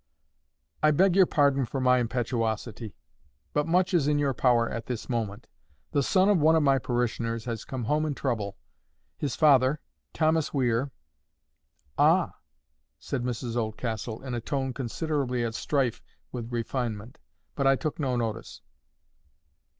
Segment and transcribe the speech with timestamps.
[0.81, 2.95] "I beg your pardon for my impetuosity;
[3.53, 5.45] but much is in your power at this moment.
[5.91, 8.57] The son of one of my parishioners has come home in trouble.
[9.15, 9.79] His father,
[10.11, 10.89] Thomas Weir—"
[11.99, 12.33] "Ah!"
[12.97, 17.19] said Mrs Oldcastle, in a tone considerably at strife with refinement.
[17.53, 18.63] But I took no notice.